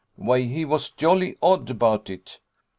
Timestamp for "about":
1.69-2.09